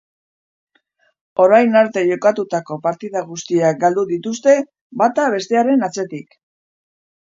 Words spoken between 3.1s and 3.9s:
guztiak